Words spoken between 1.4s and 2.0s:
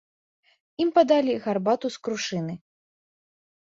гарбату